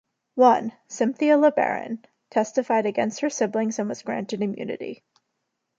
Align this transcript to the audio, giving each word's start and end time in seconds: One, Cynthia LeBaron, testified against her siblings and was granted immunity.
One, 0.33 0.71
Cynthia 0.87 1.37
LeBaron, 1.37 1.99
testified 2.31 2.87
against 2.87 3.19
her 3.19 3.29
siblings 3.29 3.77
and 3.77 3.87
was 3.87 4.01
granted 4.01 4.41
immunity. 4.41 5.03